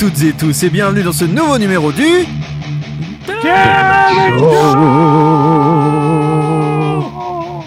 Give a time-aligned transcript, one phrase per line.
[0.00, 2.39] toutes et tous et bienvenue dans ce nouveau numéro du...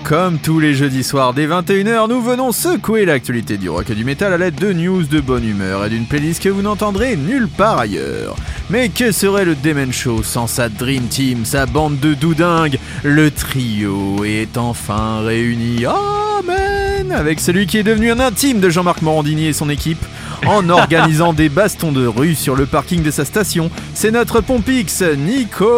[0.03, 4.05] Comme tous les jeudis soirs dès 21h, nous venons secouer l'actualité du rock et du
[4.05, 7.47] métal à l'aide de news de bonne humeur et d'une playlist que vous n'entendrez nulle
[7.47, 8.35] part ailleurs.
[8.69, 13.31] Mais que serait le Demen Show sans sa Dream Team, sa bande de doudingues Le
[13.31, 15.85] trio est enfin réuni.
[15.85, 20.05] Amen Avec celui qui est devenu un intime de Jean-Marc Morandini et son équipe,
[20.47, 23.69] en organisant des bastons de rue sur le parking de sa station.
[23.93, 25.69] C'est notre Pompix, Nico.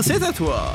[0.00, 0.74] C'est à toi.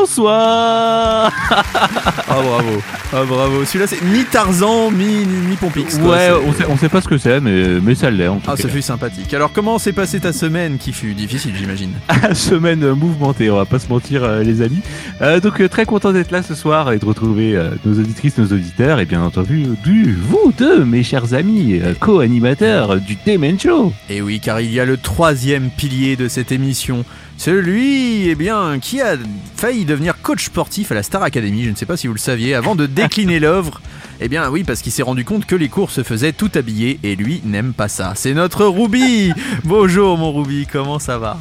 [0.00, 1.30] Bonsoir.
[1.52, 2.80] Ah bravo
[3.12, 5.98] Ah bravo Celui-là c'est mi Tarzan, mi, mi Pompix.
[5.98, 6.10] quoi.
[6.16, 8.48] Ouais, on sait, on sait pas ce que c'est, mais, mais ça l'est en tout
[8.48, 9.34] Ah, ça fut sympathique.
[9.34, 11.90] Alors, comment s'est passée ta semaine qui fut difficile, j'imagine?
[12.34, 14.78] Semaine mouvementée, on va pas se mentir euh, les amis.
[15.22, 18.38] Euh, donc euh, très content d'être là ce soir et de retrouver euh, nos auditrices,
[18.38, 23.92] nos auditeurs et bien entendu du vous deux mes chers amis co-animateurs du Demen Show.
[24.08, 27.04] Et Eh oui, car il y a le troisième pilier de cette émission.
[27.40, 29.16] Celui, eh bien, qui a
[29.56, 32.18] failli devenir coach sportif à la Star Academy, je ne sais pas si vous le
[32.18, 33.80] saviez, avant de décliner l'œuvre.
[34.20, 37.00] Eh bien oui, parce qu'il s'est rendu compte que les cours se faisaient tout habillés
[37.02, 38.12] et lui n'aime pas ça.
[38.14, 39.32] C'est notre Ruby
[39.64, 41.38] Bonjour mon Ruby, comment ça va?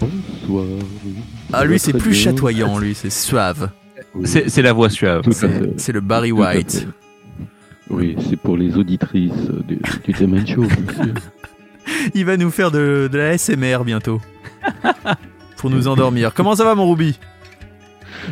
[0.00, 0.64] Bonsoir.
[1.52, 3.68] Ah lui c'est plus chatoyant, lui, c'est suave.
[4.24, 5.24] C'est c'est la voix suave.
[5.76, 6.88] C'est le Barry White.
[7.90, 9.32] Oui, c'est pour les auditrices
[9.68, 11.14] du, du Show, bien sûr.
[12.14, 14.20] Il va nous faire de, de la SMR bientôt.
[15.56, 16.32] Pour nous endormir.
[16.34, 17.18] Comment ça va mon Ruby?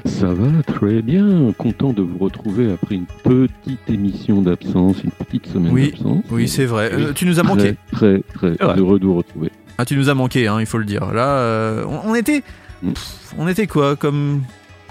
[0.06, 1.52] Ça va très bien.
[1.56, 6.24] Content de vous retrouver après une petite émission d'absence, une petite semaine Oui, d'absence.
[6.30, 6.90] Oui, c'est vrai.
[6.92, 7.76] Euh, tu nous as manqué.
[7.92, 9.50] Très, très, heureux de vous retrouver.
[9.78, 11.12] Ah, tu nous as manqué, hein, il faut le dire.
[11.12, 12.42] Là, euh, on, on était.
[12.82, 12.92] Mm.
[12.92, 14.42] pff, on était quoi Comme.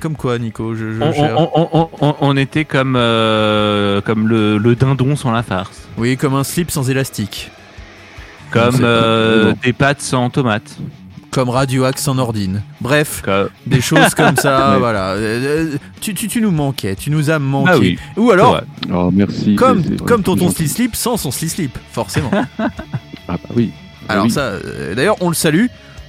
[0.01, 0.75] Comme quoi, Nico?
[0.75, 1.31] Je, je On, cherche.
[1.37, 5.87] on- on- on- on- on était comme, euh, comme le, le dindon sans la farce.
[5.97, 7.51] Oui, comme un slip sans élastique.
[8.53, 10.77] Comme euh, des pâtes sans tomates.
[11.31, 12.61] Comme Radioax sans Ordine.
[12.79, 14.77] Bref, Comme- des choses comme ça, Ouais.
[14.79, 15.13] voilà.
[15.13, 17.71] Euh, euh, tu, tu, tu nous manquais, tu nous as manqué.
[17.73, 18.61] Ah oui, Ou alors.
[18.93, 19.55] Oh, merci.
[19.55, 20.51] comme, C'est tonton.
[20.51, 22.29] Sli Slip sans son Sli Slip, forcément.
[23.27, 23.71] Ah bah oui.
[24.09, 24.31] Ah Alors oui.
[24.31, 25.67] ça, euh, d'ailleurs, on le salue.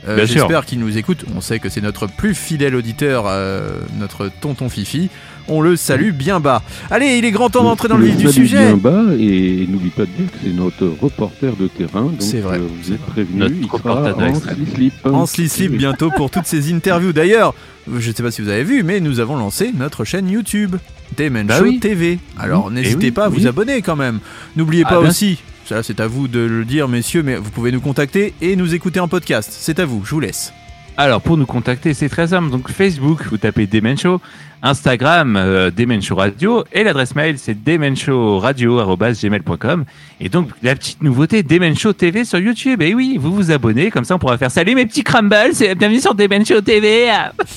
[0.09, 0.41] Euh, Bien sûr.
[0.41, 1.25] J'espère qu'il nous écoute.
[1.37, 5.09] On sait que c'est notre plus fidèle auditeur, euh, notre tonton Fifi.
[5.49, 6.63] On le salue bien bas.
[6.91, 8.67] Allez, il est grand temps d'entrer dans le vif du salue sujet.
[8.67, 12.11] bien bas et n'oublie pas de dire que c'est notre reporter de terrain.
[12.19, 12.59] C'est vrai.
[12.59, 13.39] euh, vous êtes prévenu.
[13.39, 14.41] Notre il reporter sera en
[14.75, 14.95] slip.
[15.05, 17.13] En Sli Slip bientôt pour toutes ces interviews.
[17.13, 17.55] D'ailleurs,
[17.93, 20.77] je ne sais pas si vous avez vu, mais nous avons lancé notre chaîne YouTube,
[21.19, 21.79] Demen Bah Show oui.
[21.79, 22.19] TV.
[22.39, 22.75] Alors Mhm.
[22.77, 23.47] n'hésitez Eh oui, pas à vous oui.
[23.47, 24.21] abonner quand même.
[24.57, 27.51] N'oubliez Ah, pas bien aussi, ça c'est à vous de le dire messieurs, mais vous
[27.51, 29.51] pouvez nous contacter et nous écouter en podcast.
[29.53, 30.55] C'est à vous, je vous laisse.
[30.97, 32.51] Alors pour nous contacter, c'est très simple.
[32.51, 34.21] Donc Facebook, vous tapez Demen Show,
[34.63, 39.85] Instagram, euh, Demen Show Radio, et l'adresse mail c'est demenshowradio@gmail.com.
[40.21, 42.81] Et donc la petite nouveauté, Demen Show TV sur YouTube.
[42.81, 45.75] Et oui, vous vous abonnez, comme ça on pourra faire salut mes petits crumbles, c'est
[45.75, 47.09] bienvenue sur Demen Show TV.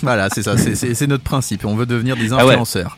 [0.01, 1.63] Voilà, c'est ça, c'est- notre principe.
[1.65, 2.53] On veut devenir des Ah ouais.
[2.53, 2.97] influenceurs.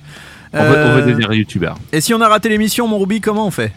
[0.54, 1.76] On, veut, on Euh, veut devenir youtubeur.
[1.92, 3.72] Et si on a raté l'émission, mon Ruby, comment on fait?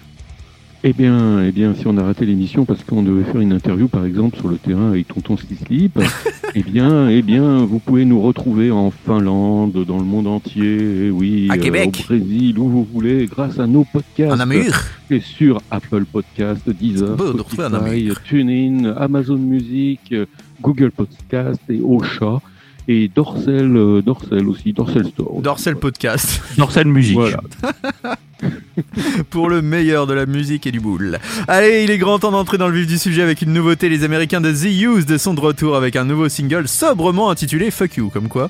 [0.84, 3.86] Eh bien, eh bien, si on a raté l'émission parce qu'on devait faire une interview,
[3.86, 5.96] par exemple, sur le terrain avec Tonton Slip,
[6.56, 11.10] eh bien, eh bien, vous pouvez nous retrouver en Finlande, dans le monde entier, eh
[11.10, 11.90] oui, À Québec.
[12.00, 14.32] au Brésil, où vous voulez, grâce à nos podcasts.
[14.32, 14.74] En Amérique
[15.08, 18.24] Et sur Apple Podcast, Deezer, Spotify, Amérique.
[18.24, 20.26] TuneIn, Amazon Music, euh,
[20.60, 22.40] Google Podcast et Ocha.
[22.88, 25.40] Et Dorsel, euh, Dorsel aussi, Dorsel Store.
[25.40, 26.42] Dorsel Podcast.
[26.58, 27.14] Dorsal Musique.
[27.14, 27.40] Voilà.
[29.30, 31.18] pour le meilleur de la musique et du boule.
[31.48, 33.88] Allez, il est grand temps d'entrer dans le vif du sujet avec une nouveauté.
[33.88, 37.96] Les Américains de The Used sont de retour avec un nouveau single sobrement intitulé Fuck
[37.96, 38.48] You, comme quoi.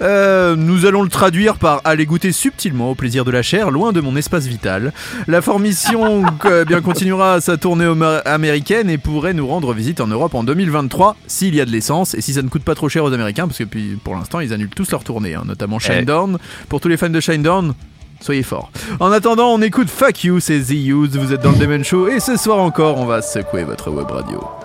[0.00, 3.92] Euh, nous allons le traduire par aller goûter subtilement au plaisir de la chair, loin
[3.92, 4.92] de mon espace vital.
[5.26, 7.90] La formation euh, bien continuera sa tournée
[8.24, 12.14] américaine et pourrait nous rendre visite en Europe en 2023 s'il y a de l'essence
[12.14, 14.40] et si ça ne coûte pas trop cher aux Américains, parce que puis, pour l'instant
[14.40, 16.38] ils annulent tous leur tournée, hein, notamment Shinedown.
[16.68, 17.74] Pour tous les fans de Shinedown,
[18.24, 18.70] Soyez forts.
[19.00, 22.08] En attendant, on écoute Fuck You, c'est The Used, vous êtes dans le Demon Show,
[22.08, 24.63] et ce soir encore, on va secouer votre web radio.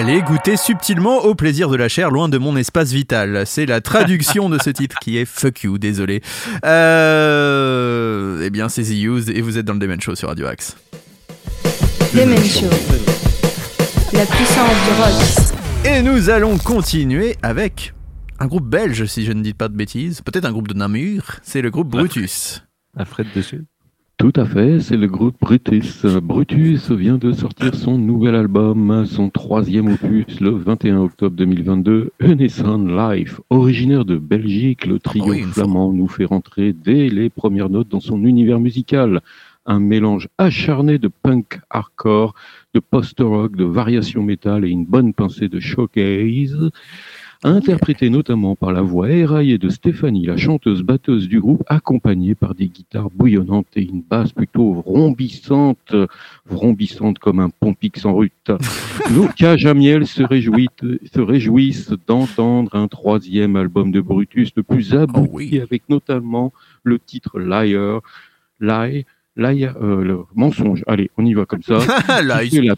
[0.00, 3.42] Allez goûter subtilement au plaisir de la chair loin de mon espace vital.
[3.44, 6.22] C'est la traduction de ce titre qui est Fuck You, désolé.
[6.64, 10.46] Euh, eh bien, c'est The Used et vous êtes dans le Demen Show sur Radio
[10.46, 10.78] Axe.
[12.14, 12.70] Demen Show.
[14.14, 15.54] La puissance du rock.
[15.84, 17.92] Et nous allons continuer avec
[18.38, 20.22] un groupe belge, si je ne dis pas de bêtises.
[20.22, 21.40] Peut-être un groupe de Namur.
[21.42, 22.64] C'est le groupe Brutus.
[22.96, 23.66] Alfred dessus.
[24.20, 26.04] Tout à fait, c'est le groupe Brutus.
[26.04, 32.86] Brutus vient de sortir son nouvel album, son troisième opus, le 21 octobre 2022, Unisson
[32.86, 33.40] Life.
[33.48, 38.00] Originaire de Belgique, le trio oui, flamand nous fait rentrer dès les premières notes dans
[38.00, 39.22] son univers musical.
[39.64, 42.34] Un mélange acharné de punk hardcore,
[42.74, 46.70] de post-rock, de variation métal et une bonne pincée de showcase.
[47.42, 52.54] Interprété notamment par la voix éraillée de Stéphanie, la chanteuse batteuse du groupe, accompagnée par
[52.54, 55.94] des guitares bouillonnantes et une basse plutôt vrombissante,
[56.44, 58.52] vrombissante comme un pompix en rute.
[59.14, 60.68] Nos cages à miel se, réjouit-
[61.14, 65.60] se réjouissent d'entendre un troisième album de Brutus le plus abouti, Oh oui.
[65.60, 68.02] avec notamment le titre Liar,
[68.60, 69.06] Lie,
[69.36, 70.82] Liar, euh, le mensonge.
[70.86, 71.78] Allez, on y va comme ça
[72.22, 72.74] Là, qui fait la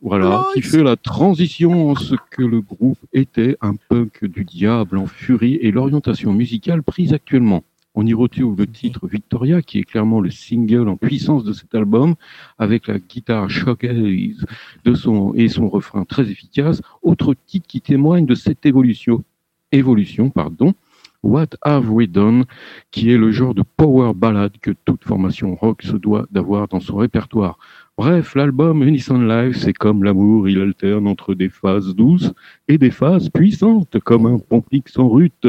[0.00, 4.98] voilà, qui fait la transition en ce que le groupe était un punk du diable
[4.98, 7.64] en furie et l'orientation musicale prise actuellement.
[7.94, 11.74] On y retrouve le titre Victoria, qui est clairement le single en puissance de cet
[11.74, 12.14] album,
[12.56, 14.46] avec la guitare showcase
[14.84, 16.82] de son et son refrain très efficace.
[17.02, 19.24] Autre titre qui témoigne de cette évolution,
[19.72, 20.72] évolution, pardon.
[21.22, 22.44] What Have We Done,
[22.90, 26.80] qui est le genre de power ballad que toute formation rock se doit d'avoir dans
[26.80, 27.58] son répertoire.
[27.98, 32.32] Bref, l'album Unison Live, c'est comme l'amour, il alterne entre des phases douces
[32.66, 35.46] et des phases puissantes, comme un pompix en rute.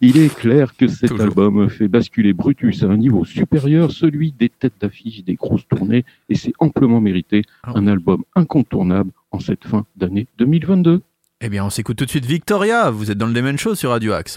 [0.00, 1.24] Il est clair que cet Toujours.
[1.24, 6.04] album fait basculer Brutus à un niveau supérieur, celui des têtes d'affiche, des grosses tournées,
[6.28, 7.42] et c'est amplement mérité.
[7.64, 7.72] Ah.
[7.74, 11.02] Un album incontournable en cette fin d'année 2022.
[11.40, 12.90] Eh bien, on s'écoute tout de suite Victoria.
[12.90, 14.36] Vous êtes dans le Demen Show sur Radio Axe.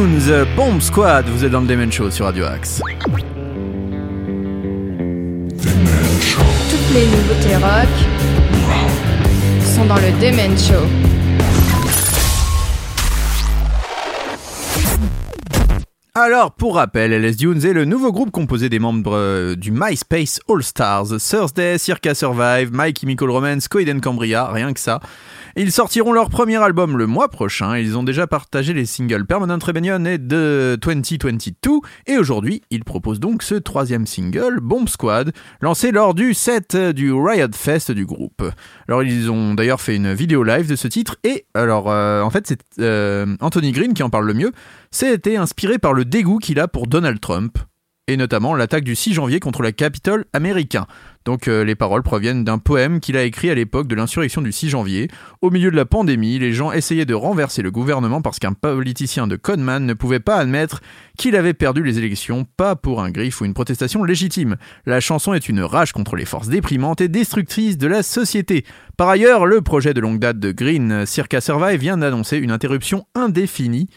[0.00, 2.80] LS Dunes, Bomb Squad, vous êtes dans le Demen Show sur Radio Axe.
[6.70, 7.88] Toutes les nouveautés rock
[9.62, 10.86] sont dans le Demen Show.
[16.22, 20.38] Alors, pour rappel, LS Dunes est le nouveau groupe composé des membres euh, du MySpace
[20.50, 25.00] All Stars, Thursday, Circa Survive, My Chemical Romance, Coiden Cambria, rien que ça.
[25.56, 27.76] Ils sortiront leur premier album le mois prochain.
[27.78, 31.80] Ils ont déjà partagé les singles Permanent Rebellion et The 2022.
[32.06, 37.12] Et aujourd'hui, ils proposent donc ce troisième single, Bomb Squad, lancé lors du set du
[37.12, 38.44] Riot Fest du groupe.
[38.88, 41.16] Alors, ils ont d'ailleurs fait une vidéo live de ce titre.
[41.24, 44.52] Et alors, euh, en fait, c'est euh, Anthony Green qui en parle le mieux.
[44.92, 47.58] C'était inspiré par le dégoût qu'il a pour Donald Trump.
[48.08, 50.88] et notamment l'attaque du 6 janvier contre le Capitole américain.
[51.24, 54.50] Donc euh, les paroles proviennent d'un poème qu'il a écrit à l'époque de l'insurrection du
[54.50, 55.06] 6 janvier.
[55.42, 59.28] Au milieu de la pandémie, les gens essayaient de renverser le gouvernement parce qu'un politicien
[59.28, 60.80] de Conman ne pouvait pas admettre
[61.16, 64.56] qu'il avait perdu les élections, pas pour un griffe ou une protestation légitime.
[64.86, 68.64] La chanson est une rage contre les forces déprimantes et destructrices de la société.
[68.96, 73.06] Par ailleurs, le projet de longue date de Green, Circa Survive, vient d'annoncer une interruption
[73.14, 73.88] indéfinie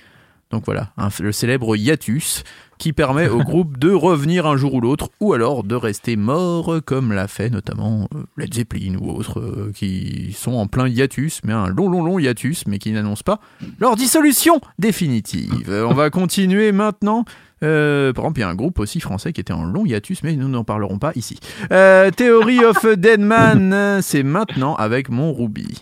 [0.53, 2.43] donc voilà, un- le célèbre hiatus
[2.77, 6.75] qui permet au groupe de revenir un jour ou l'autre, ou alors de rester mort,
[6.85, 11.41] comme l'a fait notamment euh, Led Zeppelin ou autres, euh, qui sont en plein hiatus,
[11.43, 13.39] mais un long, long, long hiatus, mais qui n'annoncent pas
[13.79, 15.65] leur dissolution définitive.
[15.69, 17.25] Euh, On va continuer maintenant.
[17.63, 20.21] Euh, par exemple, il y a un groupe aussi français qui était en long hiatus,
[20.23, 21.39] mais nous n'en parlerons pas ici.
[21.71, 25.81] Euh, Theory of a Dead Man, euh, c'est maintenant avec mon Ruby.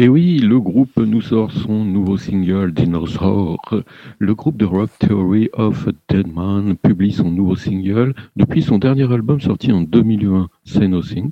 [0.00, 3.58] Et oui, le groupe nous sort son nouveau single Dinosaur.
[4.20, 8.78] Le groupe de rock Theory of a Dead Man publie son nouveau single depuis son
[8.78, 11.30] dernier album sorti en 2020, Say Nothing.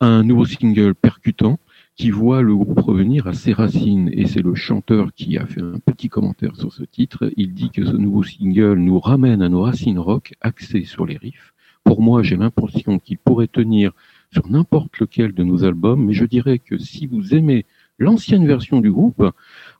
[0.00, 1.58] Un nouveau single percutant
[1.96, 4.08] qui voit le groupe revenir à ses racines.
[4.10, 7.30] Et c'est le chanteur qui a fait un petit commentaire sur ce titre.
[7.36, 11.18] Il dit que ce nouveau single nous ramène à nos racines rock axées sur les
[11.18, 11.52] riffs.
[11.84, 13.92] Pour moi, j'ai l'impression qu'il pourrait tenir
[14.36, 17.64] sur n'importe lequel de nos albums, mais je dirais que si vous aimez
[17.98, 19.24] l'ancienne version du groupe,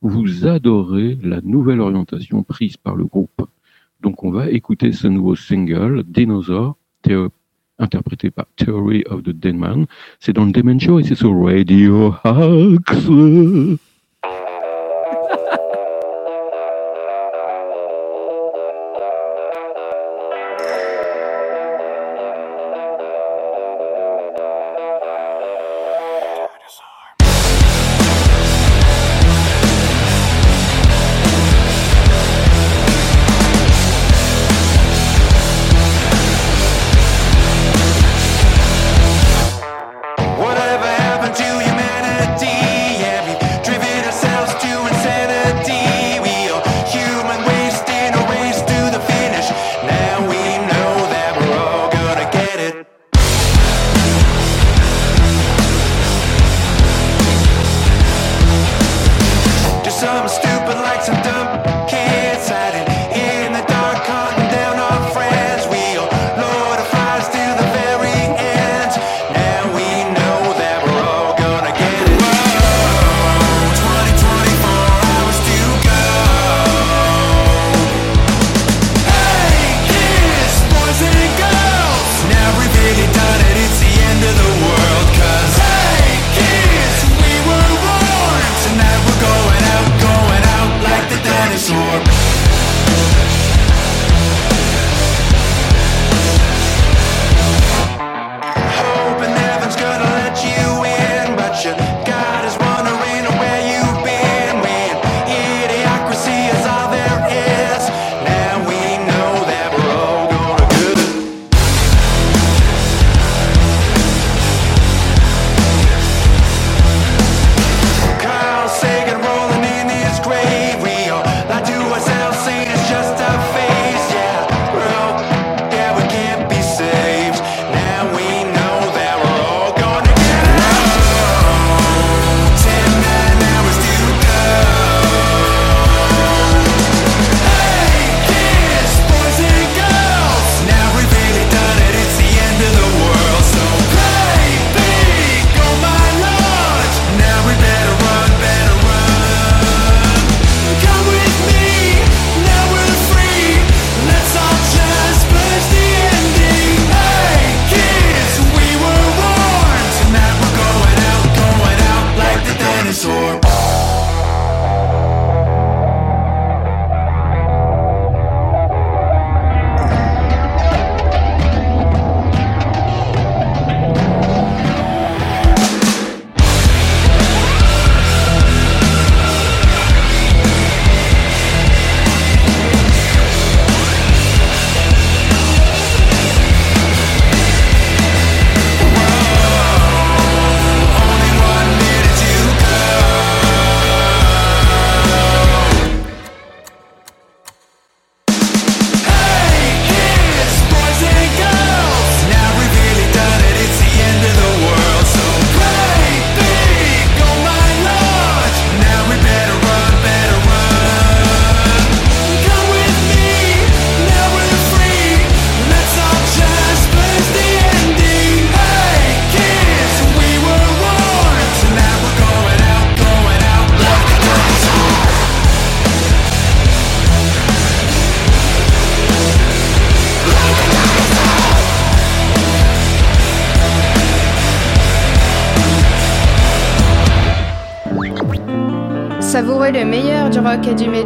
[0.01, 3.47] vous adorez la nouvelle orientation prise par le groupe.
[4.01, 6.79] Donc on va écouter ce nouveau single, Dinosaur,
[7.79, 9.85] interprété par Theory of the Dead Man.
[10.21, 13.11] C'est dans le Demen Show et c'est sur Radio Axe.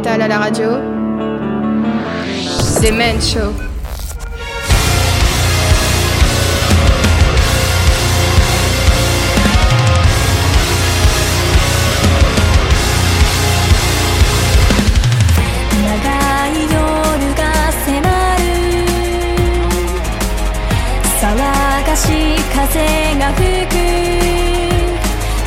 [0.01, 0.69] métal à la radio
[2.81, 3.51] The Men Show.「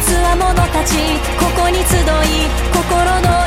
[0.05, 0.95] つわものたち
[1.39, 2.07] ここに集い
[2.73, 3.44] 心の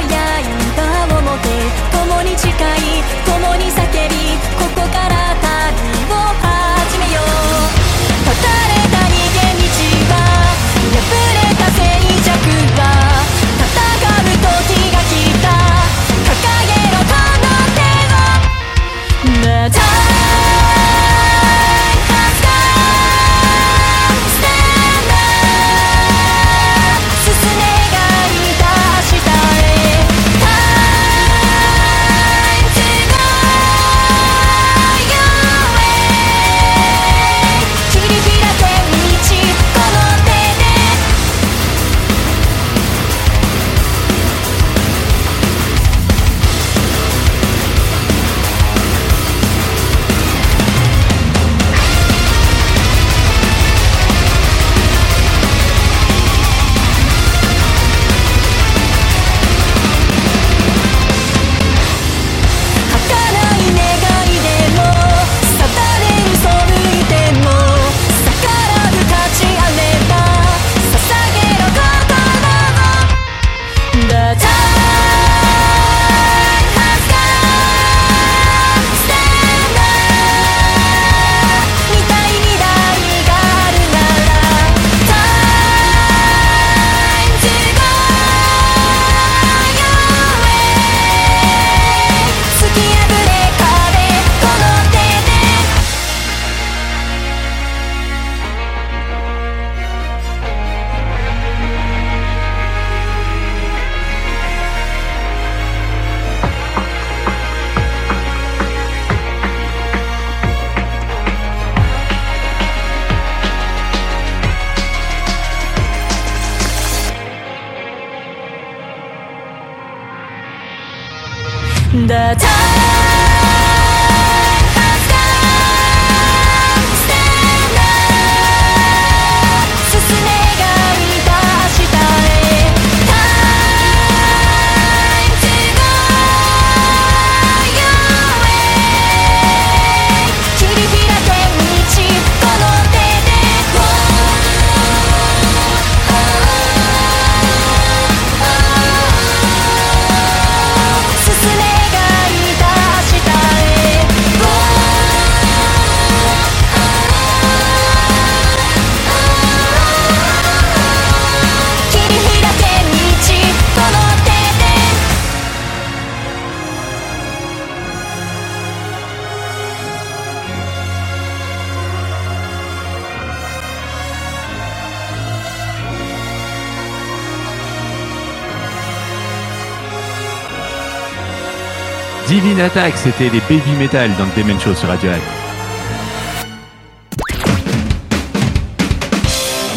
[182.78, 185.22] Attack, c'était les Baby Metal dans le Demen Show sur Radio Hack.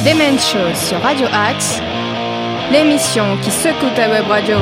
[0.04, 1.80] The Men Show sur Radio Axe.
[2.70, 4.56] L'émission qui secoue ta web radio.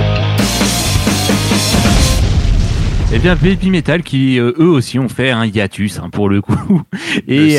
[3.13, 6.41] Eh bien, Baby Metal qui euh, eux aussi ont fait un hiatus hein, pour le
[6.41, 6.83] coup.
[7.27, 7.59] Et.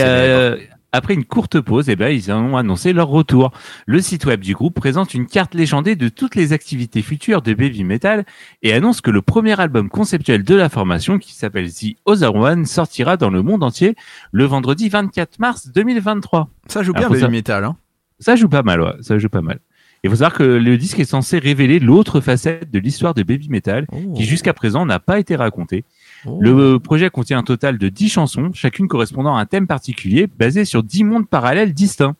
[0.91, 3.51] Après une courte pause, eh ben, ils ont annoncé leur retour.
[3.85, 7.53] Le site web du groupe présente une carte légendée de toutes les activités futures de
[7.53, 8.25] Baby Metal
[8.63, 12.65] et annonce que le premier album conceptuel de la formation, qui s'appelle The Other One,
[12.65, 13.95] sortira dans le monde entier
[14.31, 16.49] le vendredi 24 mars 2023.
[16.67, 17.63] Ça joue Alors, bien Baby ça- Metal.
[17.65, 17.75] Hein.
[18.19, 18.93] Ça joue pas mal, ouais.
[19.01, 19.59] Ça joue pas mal.
[20.03, 23.49] Il faut savoir que le disque est censé révéler l'autre facette de l'histoire de Baby
[23.49, 25.83] Metal, qui jusqu'à présent n'a pas été racontée.
[26.25, 26.37] Oh.
[26.41, 30.65] Le projet contient un total de 10 chansons, chacune correspondant à un thème particulier, basé
[30.65, 32.15] sur 10 mondes parallèles distincts.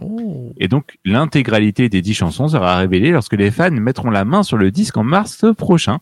[0.00, 0.52] Oh.
[0.58, 4.56] Et donc, l'intégralité des 10 chansons sera révélée lorsque les fans mettront la main sur
[4.56, 5.98] le disque en mars prochain.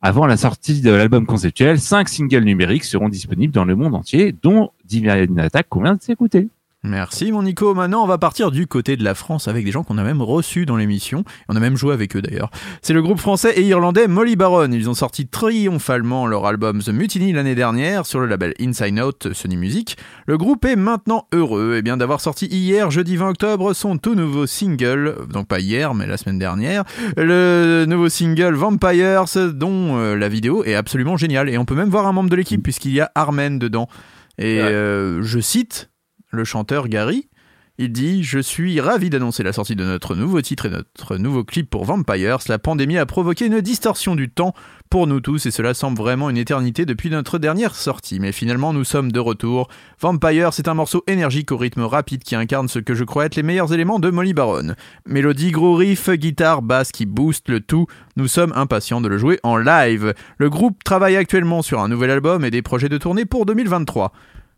[0.00, 4.34] Avant la sortie de l'album conceptuel, 5 singles numériques seront disponibles dans le monde entier,
[4.42, 6.48] dont Divine Attack qu'on vient de s'écouter.
[6.86, 7.72] Merci mon Nico.
[7.72, 10.20] Maintenant, on va partir du côté de la France avec des gens qu'on a même
[10.20, 11.24] reçus dans l'émission.
[11.48, 12.50] On a même joué avec eux d'ailleurs.
[12.82, 14.70] C'est le groupe français et irlandais Molly Baron.
[14.70, 19.32] Ils ont sorti triomphalement leur album The Mutiny l'année dernière sur le label Inside Out
[19.32, 19.96] Sony Music.
[20.26, 24.14] Le groupe est maintenant heureux et bien d'avoir sorti hier, jeudi 20 octobre, son tout
[24.14, 26.84] nouveau single, donc pas hier mais la semaine dernière,
[27.16, 31.88] le nouveau single Vampires dont euh, la vidéo est absolument géniale et on peut même
[31.88, 33.88] voir un membre de l'équipe puisqu'il y a Armen dedans.
[34.36, 34.68] Et Ouais.
[34.68, 35.88] euh, je cite
[36.34, 37.28] le chanteur Gary.
[37.76, 41.42] Il dit Je suis ravi d'annoncer la sortie de notre nouveau titre et notre nouveau
[41.42, 42.38] clip pour Vampires.
[42.46, 44.54] La pandémie a provoqué une distorsion du temps
[44.90, 48.20] pour nous tous et cela semble vraiment une éternité depuis notre dernière sortie.
[48.20, 49.66] Mais finalement, nous sommes de retour.
[50.00, 53.34] Vampire, c'est un morceau énergique au rythme rapide qui incarne ce que je crois être
[53.34, 54.76] les meilleurs éléments de Molly Baron.
[55.04, 57.88] Mélodie, gros riff, guitare, basse qui booste le tout.
[58.14, 60.14] Nous sommes impatients de le jouer en live.
[60.38, 64.12] Le groupe travaille actuellement sur un nouvel album et des projets de tournée pour 2023.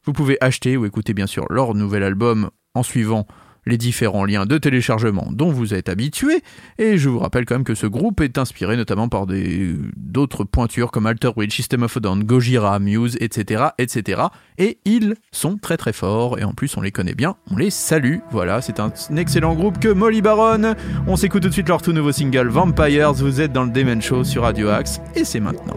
[0.07, 3.27] Vous pouvez acheter ou écouter bien sûr leur nouvel album en suivant
[3.66, 6.42] les différents liens de téléchargement dont vous êtes habitués.
[6.79, 10.90] Et je vous rappelle quand même que ce groupe est inspiré notamment par d'autres pointures
[10.90, 14.23] comme Alter Bridge, System of a Down, Gojira, Muse, etc., etc.
[14.59, 17.71] Et ils sont très très forts et en plus on les connaît bien, on les
[17.71, 18.19] salue.
[18.31, 20.75] Voilà, c'est un, excellent groupe que Molly Baron.
[21.07, 23.12] On s'écoute tout de suite leur tout nouveau single Vampires.
[23.12, 25.75] Vous êtes dans le Demen Show sur Radio Axe et c'est maintenant.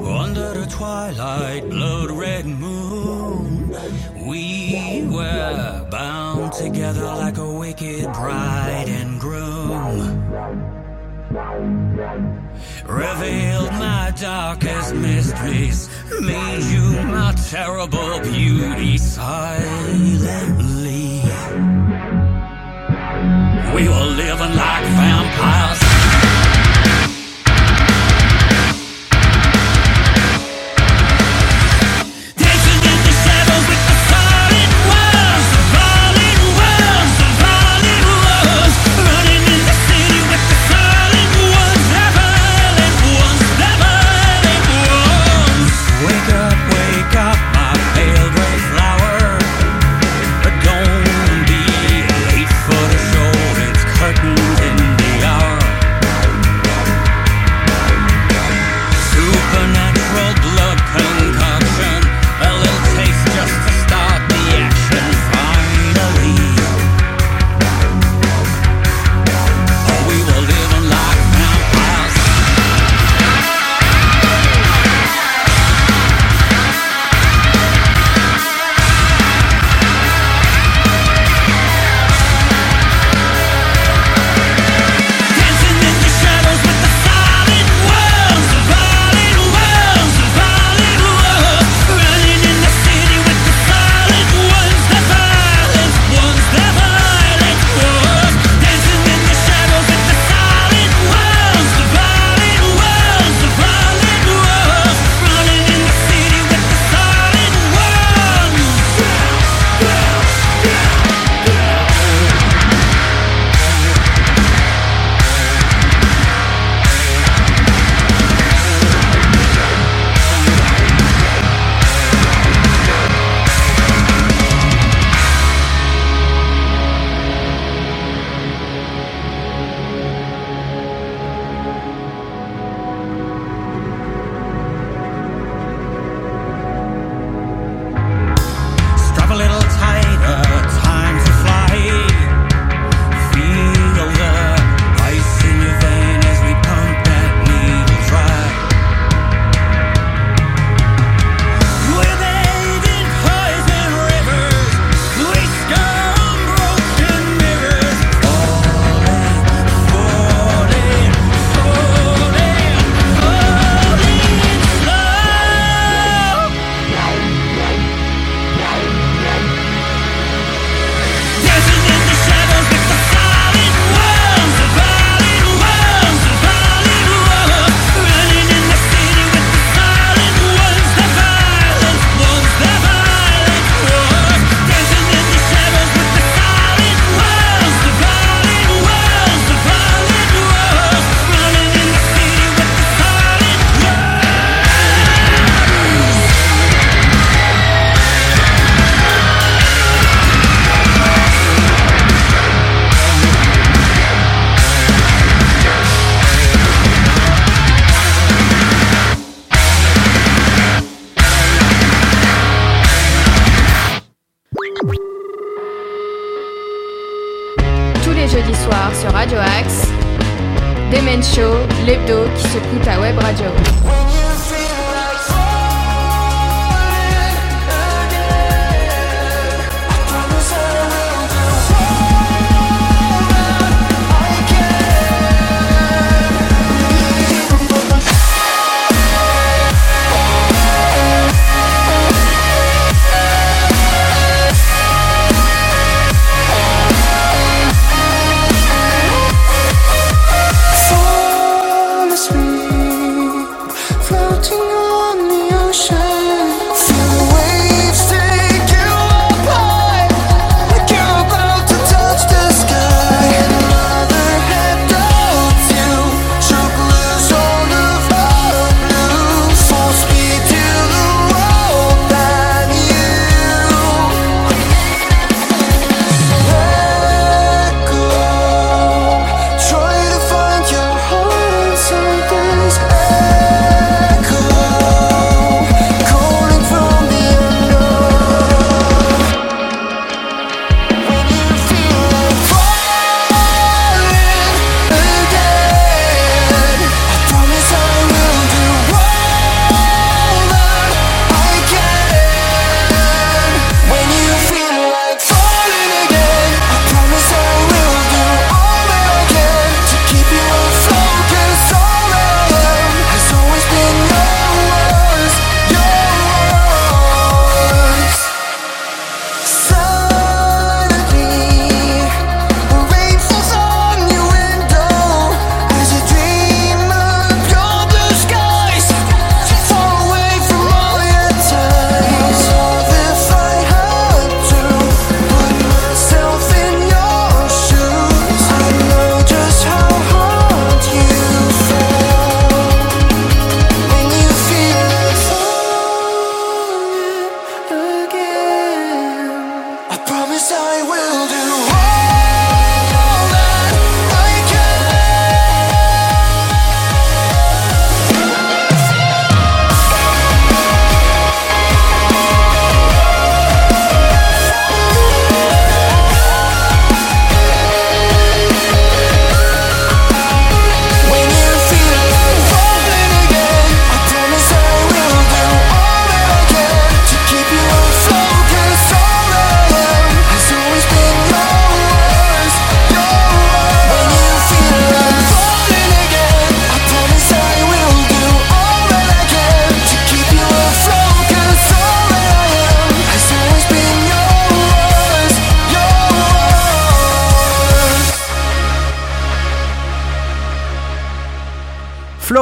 [4.30, 9.98] We were bound together like a wicked bride and groom.
[12.86, 15.90] Revealed my darkest mysteries,
[16.22, 20.30] made you my terrible beauty silently.
[23.76, 25.89] We were living like vampires.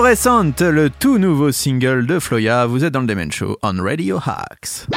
[0.08, 2.66] Fluorescent, le tout nouveau single de Floya.
[2.66, 4.88] Vous êtes dans le Demen Show on Radio Hacks.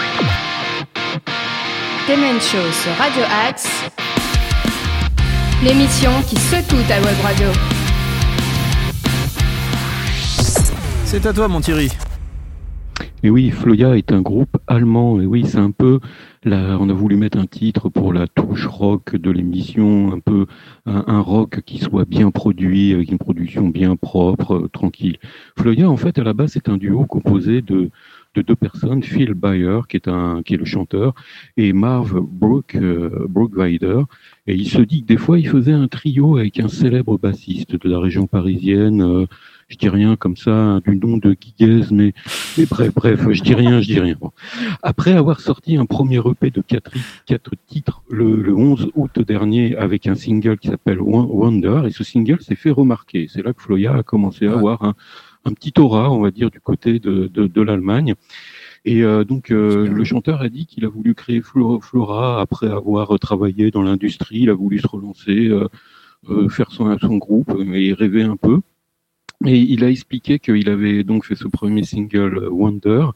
[2.08, 3.68] Demen Show sur Radio Axe,
[5.64, 7.48] l'émission qui secoue ta web radio.
[11.04, 11.90] C'est à toi, mon Thierry.
[13.24, 15.20] Et oui, Floya est un groupe allemand.
[15.20, 15.98] Et oui, c'est un peu,
[16.44, 20.46] la, on a voulu mettre un titre pour la touche rock de l'émission, un peu
[20.86, 25.18] un, rock qui soit bien produit, avec une production bien propre, euh, tranquille.
[25.58, 27.90] Floya, en fait, à la base, c'est un duo composé de,
[28.34, 31.14] de deux personnes, Phil Bayer, qui est un, qui est le chanteur,
[31.56, 33.26] et Marv Brook, euh.
[34.46, 37.76] Et il se dit que des fois, il faisait un trio avec un célèbre bassiste
[37.76, 39.02] de la région parisienne.
[39.02, 39.26] euh,
[39.70, 42.12] je dis rien comme ça, du nom de Guiguez, mais,
[42.58, 44.16] mais bref, bref, je dis rien, je dis rien.
[44.20, 44.32] Bon.
[44.82, 46.90] Après avoir sorti un premier EP de quatre,
[47.24, 51.90] quatre titres le, le 11 août dernier avec un single qui s'appelle Won- Wonder, et
[51.92, 53.28] ce single s'est fait remarquer.
[53.32, 54.94] C'est là que Floya a commencé à avoir un,
[55.44, 58.14] un petit aura, on va dire, du côté de, de, de l'Allemagne.
[58.84, 62.66] Et euh, donc euh, le chanteur a dit qu'il a voulu créer Flo- Flora après
[62.68, 67.92] avoir travaillé dans l'industrie, il a voulu se relancer, euh, faire son, son groupe et
[67.92, 68.60] rêver un peu.
[69.46, 73.06] Et il a expliqué qu'il avait donc fait ce premier single euh, Wonder.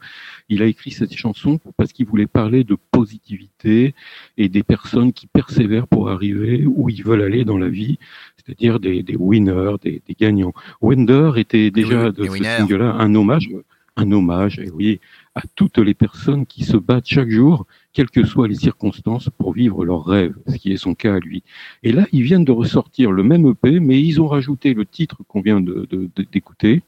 [0.49, 3.93] Il a écrit cette chanson parce qu'il voulait parler de positivité
[4.37, 7.99] et des personnes qui persévèrent pour arriver où ils veulent aller dans la vie,
[8.37, 10.53] c'est-à-dire des, des winners, des, des gagnants.
[10.81, 13.49] Wonder était déjà de ce single-là un hommage,
[13.95, 14.99] un hommage, et oui,
[15.35, 19.53] à toutes les personnes qui se battent chaque jour, quelles que soient les circonstances, pour
[19.53, 21.43] vivre leurs rêves, ce qui est son cas à lui.
[21.83, 25.17] Et là, ils viennent de ressortir le même EP, mais ils ont rajouté le titre
[25.27, 26.83] qu'on vient de- de- d'écouter,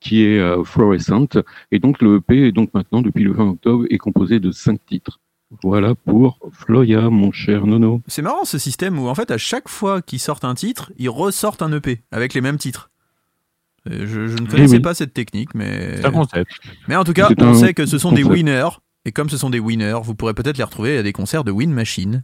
[0.00, 1.26] qui est euh, Fluorescent.
[1.72, 4.84] Et donc le EP est donc maintenant, depuis le 20 octobre, est composé de cinq
[4.86, 5.18] titres.
[5.62, 8.02] Voilà pour Floya, mon cher Nono.
[8.06, 11.08] C'est marrant ce système où en fait à chaque fois qu'ils sortent un titre, ils
[11.08, 12.90] ressortent un EP avec les mêmes titres.
[13.86, 14.80] Je, je ne connaissais oui.
[14.80, 16.50] pas cette technique, mais C'est un concept.
[16.88, 18.68] mais en tout cas, on un sait que ce sont des winners.
[19.04, 21.50] Et comme ce sont des winners, vous pourrez peut-être les retrouver à des concerts de
[21.50, 22.22] Win Machine.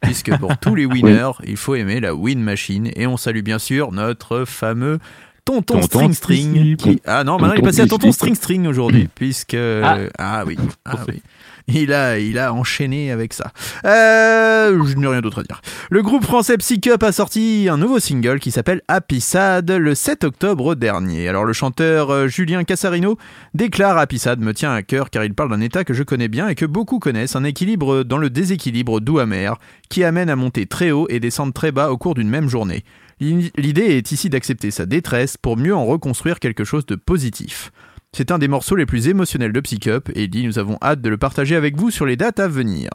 [0.00, 2.90] Puisque pour tous les winners, il faut aimer la Win Machine.
[2.96, 4.98] Et on salue bien sûr notre fameux
[5.44, 6.76] Tonton, Tonton String String.
[6.76, 7.00] Qui...
[7.04, 8.10] Ah non, maintenant il est passé à Tonton.
[8.12, 9.08] String String aujourd'hui.
[9.14, 9.54] Puisque.
[9.54, 9.98] Ah.
[10.18, 10.56] Ah, oui.
[10.84, 11.22] Ah oui.
[11.66, 13.52] Il a, il a enchaîné avec ça.
[13.86, 15.62] Euh, je n'ai rien d'autre à dire.
[15.90, 20.24] Le groupe français Psycup a sorti un nouveau single qui s'appelle Happy Sad le 7
[20.24, 21.26] octobre dernier.
[21.26, 23.16] Alors le chanteur euh, Julien Cassarino
[23.54, 26.28] déclare Happy Sad me tient à cœur car il parle d'un état que je connais
[26.28, 29.58] bien et que beaucoup connaissent, un équilibre dans le déséquilibre doux amer
[29.88, 32.84] qui amène à monter très haut et descendre très bas au cours d'une même journée.
[33.20, 37.70] L'idée est ici d'accepter sa détresse pour mieux en reconstruire quelque chose de positif.
[38.16, 41.08] C'est un des morceaux les plus émotionnels de Psycup et il nous avons hâte de
[41.08, 42.88] le partager avec vous sur les dates à venir.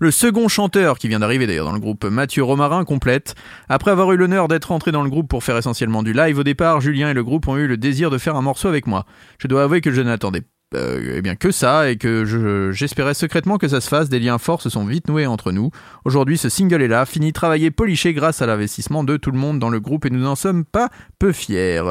[0.00, 3.36] Le second chanteur qui vient d'arriver d'ailleurs dans le groupe, Mathieu Romarin, complète.
[3.68, 6.42] Après avoir eu l'honneur d'être entré dans le groupe pour faire essentiellement du live au
[6.42, 9.06] départ, Julien et le groupe ont eu le désir de faire un morceau avec moi.
[9.38, 10.42] Je dois avouer que je n'attendais
[10.74, 14.08] euh, eh bien que ça et que je- j'espérais secrètement que ça se fasse.
[14.08, 15.70] Des liens forts se sont vite noués entre nous.
[16.04, 19.58] Aujourd'hui, ce single est là, fini, travaillé, poliché grâce à l'investissement de tout le monde
[19.58, 21.82] dans le groupe et nous n'en sommes pas peu fiers.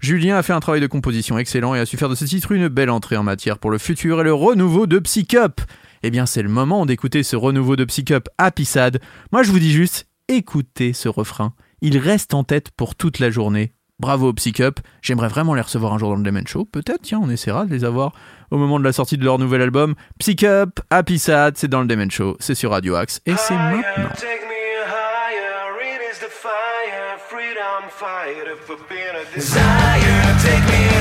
[0.00, 2.52] Julien a fait un travail de composition excellent et a su faire de ce titre
[2.52, 5.60] une belle entrée en matière pour le futur et le renouveau de Psycup.
[6.02, 9.00] Eh bien, c'est le moment d'écouter ce renouveau de Psycup Happy Sad.
[9.32, 11.52] Moi, je vous dis juste, écoutez ce refrain.
[11.82, 13.72] Il reste en tête pour toute la journée.
[14.00, 14.80] Bravo Psycup.
[15.02, 16.64] J'aimerais vraiment les recevoir un jour dans le Demen Show.
[16.64, 18.12] Peut-être, tiens, on essaiera de les avoir
[18.50, 19.94] au moment de la sortie de leur nouvel album.
[20.18, 22.36] Psycup Happy Sad, c'est dans le Demen Show.
[22.40, 24.08] C'est sur Radio Axe et c'est maintenant.
[24.16, 24.84] Take me
[29.60, 30.99] higher,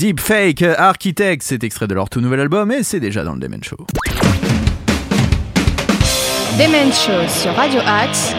[0.00, 3.62] Deepfake Architect, c'est extrait de leur tout nouvel album et c'est déjà dans le Demen
[3.62, 3.76] Show.
[6.58, 8.34] Demen Show sur Radio Axe,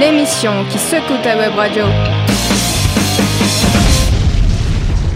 [0.00, 1.84] l'émission qui secoue ta web radio.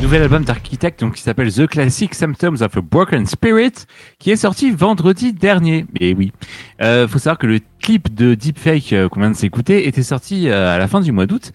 [0.00, 3.72] Nouvel album d'Architect donc qui s'appelle The Classic Symptoms of a Broken Spirit
[4.20, 5.86] qui est sorti vendredi dernier.
[5.98, 6.30] Et oui,
[6.82, 10.48] euh, faut savoir que le clip de Deepfake euh, qu'on vient de s'écouter était sorti
[10.48, 11.50] euh, à la fin du mois d'août.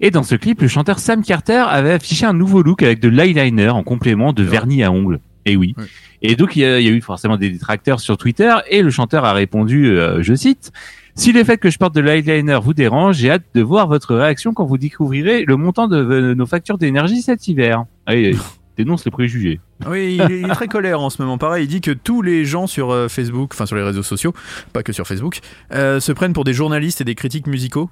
[0.00, 3.08] Et dans ce clip, le chanteur Sam Carter avait affiché un nouveau look avec de
[3.08, 5.20] l'eyeliner en complément de vernis à ongles.
[5.46, 5.74] Et oui.
[6.22, 8.82] Et donc il y, a, il y a eu forcément des détracteurs sur Twitter et
[8.82, 10.72] le chanteur a répondu, euh, je cite.
[11.14, 14.14] Si le fait que je porte de l'eyeliner vous dérange, j'ai hâte de voir votre
[14.14, 17.84] réaction quand vous découvrirez le montant de euh, nos factures d'énergie cet hiver.
[18.04, 18.36] Allez,
[18.76, 19.60] dénonce les préjugés.
[19.88, 21.38] Oui, il est, il est très colère en ce moment.
[21.38, 24.34] Pareil, il dit que tous les gens sur euh, Facebook, enfin sur les réseaux sociaux,
[24.72, 25.40] pas que sur Facebook,
[25.72, 27.90] euh, se prennent pour des journalistes et des critiques musicaux.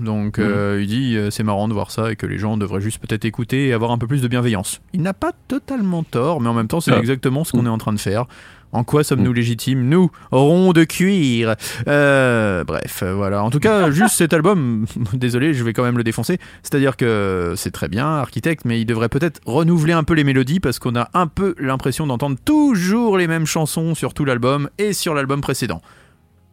[0.00, 2.80] Donc euh, il dit euh, c'est marrant de voir ça et que les gens devraient
[2.80, 4.80] juste peut-être écouter et avoir un peu plus de bienveillance.
[4.92, 6.98] Il n'a pas totalement tort, mais en même temps c'est Ah.
[6.98, 8.26] exactement ce qu'on est en train de faire.
[8.70, 9.88] En quoi sommes-nous légitimes?
[9.88, 11.54] Nous, ronds de cuir.
[11.88, 13.42] Euh, bref, voilà.
[13.42, 14.84] En tout cas, juste cet album,
[15.14, 16.38] désolé, je vais quand même le défoncer.
[16.62, 20.60] C'est-à-dire que c'est très bien, architecte, mais il devrait peut-être renouveler un peu les mélodies
[20.60, 24.92] parce qu'on a un peu l'impression d'entendre toujours les mêmes chansons sur tout l'album et
[24.92, 25.80] sur l'album précédent.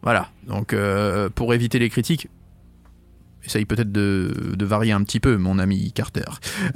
[0.02, 0.28] Voilà.
[0.48, 2.28] Donc, euh, pour éviter les critiques,
[3.46, 6.24] essaye peut-être de, de varier un petit peu, mon ami Carter.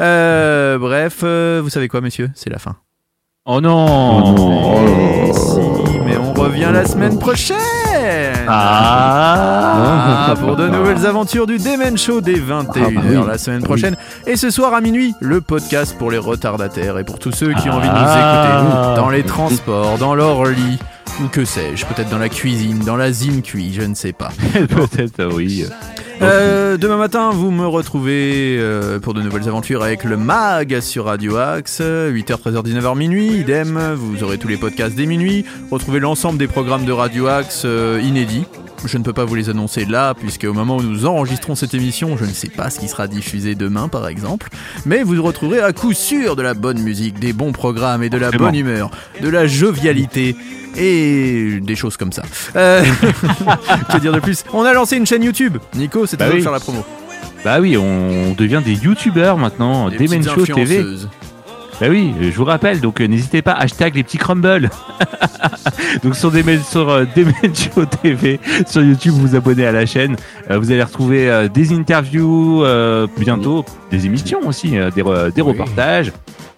[0.00, 2.30] Euh, bref, euh, vous savez quoi, messieurs?
[2.34, 2.76] C'est la fin.
[3.46, 4.34] Oh non
[5.26, 7.56] Eh si, mais on revient la semaine prochaine
[8.48, 13.26] Ah Ah, pour de nouvelles aventures du Demen Show dès 21h Ah bah oui.
[13.26, 13.96] la semaine prochaine.
[14.26, 17.68] Et ce soir à minuit, le podcast pour les retardataires et pour tous ceux qui
[17.70, 18.58] ont envie de nous Ah.
[18.84, 20.78] écouter dans les transports, dans leur lit,
[21.22, 24.30] ou que sais-je, peut-être dans la cuisine, dans la zine cuit, je ne sais pas.
[24.52, 25.64] Peut-être, oui.
[26.22, 31.06] Euh, demain matin, vous me retrouvez euh, pour de nouvelles aventures avec le MAG sur
[31.06, 35.98] Radio Axe, 8h, 13h, 19h minuit, idem, vous aurez tous les podcasts dès minuit, retrouvez
[35.98, 38.44] l'ensemble des programmes de Radio Axe euh, inédits.
[38.84, 41.74] Je ne peux pas vous les annoncer là, puisque au moment où nous enregistrons cette
[41.74, 44.48] émission, je ne sais pas ce qui sera diffusé demain, par exemple.
[44.86, 48.16] Mais vous retrouverez à coup sûr de la bonne musique, des bons programmes et de
[48.16, 48.90] la bonne humeur,
[49.20, 50.34] de la jovialité
[50.76, 52.22] et des choses comme ça.
[52.56, 52.82] Euh,
[53.92, 54.44] que dire de plus?
[54.52, 55.58] On a lancé une chaîne YouTube.
[55.74, 56.42] Nico, c'est Bah toi de oui.
[56.42, 56.84] faire la promo.
[57.44, 60.84] Bah oui, on devient des youtubeurs maintenant, Des petites Show TV.
[61.80, 64.68] Bah oui, je vous rappelle, donc euh, n'hésitez pas, hashtag les petits crumbles.
[66.02, 67.06] donc sur, Demen, sur euh,
[67.54, 70.16] Show TV, sur YouTube, vous vous abonnez à la chaîne.
[70.50, 72.62] Euh, vous allez retrouver des interviews,
[73.18, 75.02] bientôt des émissions aussi, des,
[75.34, 76.12] des reportages,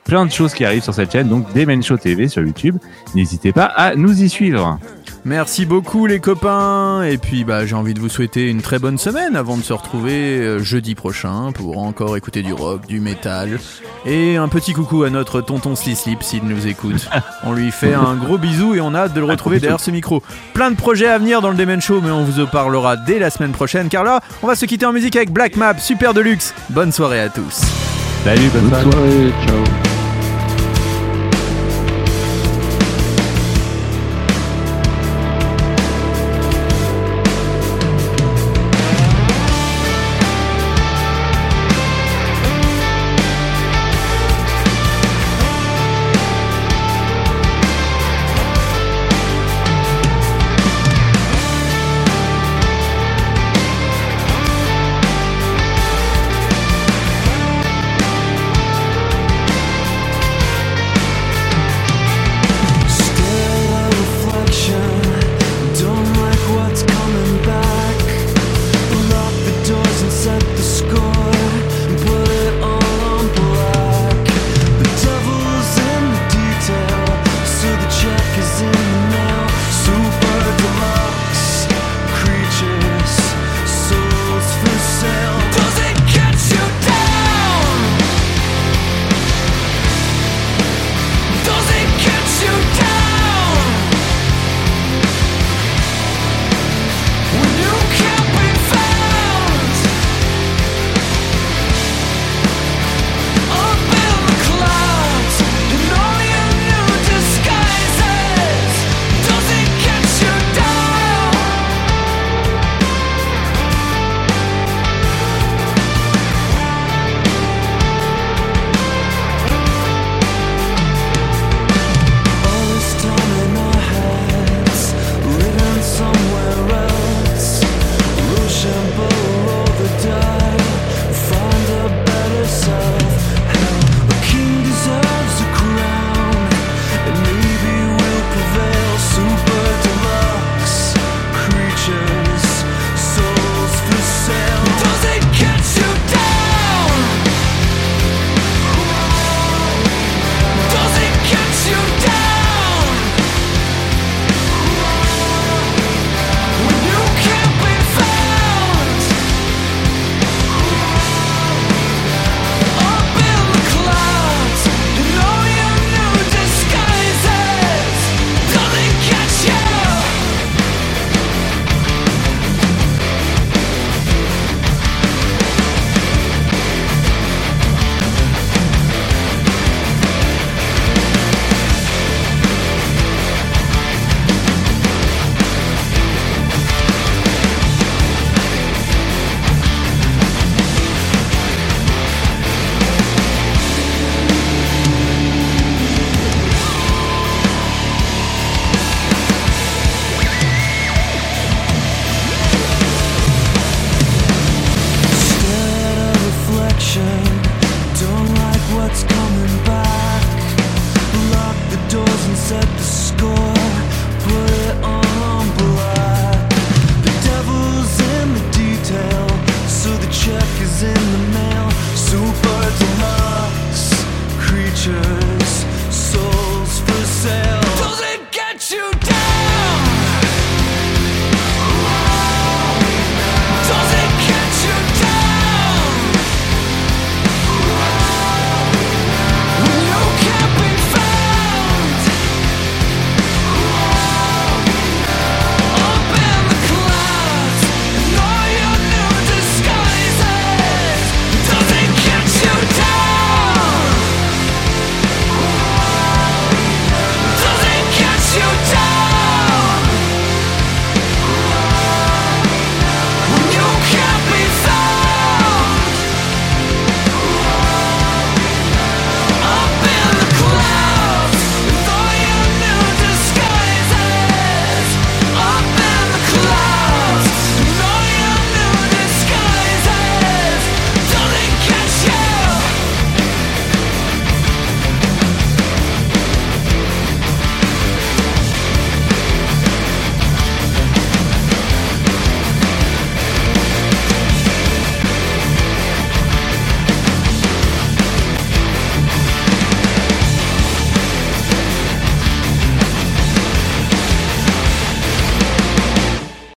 [0.04, 1.28] plein de choses qui arrivent sur cette chaîne.
[1.28, 2.76] Donc Demen Show TV sur YouTube.
[3.14, 4.78] N'hésitez pas à nous y suivre.
[5.24, 8.98] Merci beaucoup les copains et puis bah j'ai envie de vous souhaiter une très bonne
[8.98, 13.60] semaine avant de se retrouver euh, jeudi prochain pour encore écouter du rock, du métal
[14.04, 17.08] et un petit coucou à notre tonton Slislip s'il nous écoute.
[17.44, 19.92] On lui fait un gros bisou et on a hâte de le retrouver derrière ce
[19.92, 20.24] micro.
[20.54, 23.20] Plein de projets à venir dans le Demen Show mais on vous en parlera dès
[23.20, 26.14] la semaine prochaine car là on va se quitter en musique avec Black Map Super
[26.14, 26.52] Deluxe.
[26.70, 27.91] Bonne soirée à tous.
[28.24, 28.92] Salut, bonne Bonne soirée.
[28.92, 30.01] soirée, ciao.